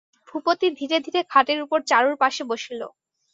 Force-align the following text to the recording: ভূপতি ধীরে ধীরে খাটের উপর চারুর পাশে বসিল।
ভূপতি 0.27 0.67
ধীরে 0.79 0.97
ধীরে 1.05 1.21
খাটের 1.31 1.59
উপর 1.65 1.79
চারুর 1.89 2.15
পাশে 2.21 2.43
বসিল। 2.51 2.81